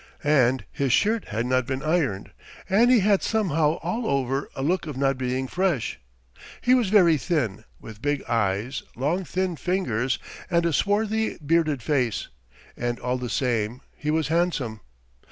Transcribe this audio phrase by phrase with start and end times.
[0.23, 2.31] And his shirt had not been ironed
[2.67, 5.99] and he had somehow all over a look of not being fresh.
[6.59, 10.17] He was very thin, with big eyes, long thin fingers
[10.49, 12.29] and a swarthy bearded face,
[12.75, 14.79] and all the same he was handsome.